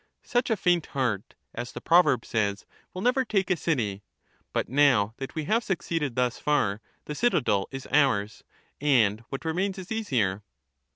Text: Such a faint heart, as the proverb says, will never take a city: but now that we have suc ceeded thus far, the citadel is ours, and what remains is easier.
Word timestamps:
Such 0.23 0.49
a 0.49 0.57
faint 0.57 0.87
heart, 0.97 1.35
as 1.53 1.73
the 1.73 1.79
proverb 1.79 2.25
says, 2.25 2.65
will 2.91 3.03
never 3.03 3.23
take 3.23 3.51
a 3.51 3.55
city: 3.55 4.01
but 4.51 4.67
now 4.67 5.13
that 5.17 5.35
we 5.35 5.43
have 5.43 5.63
suc 5.63 5.83
ceeded 5.83 6.15
thus 6.15 6.39
far, 6.39 6.81
the 7.05 7.13
citadel 7.13 7.67
is 7.69 7.87
ours, 7.91 8.43
and 8.79 9.19
what 9.29 9.45
remains 9.45 9.77
is 9.77 9.91
easier. 9.91 10.41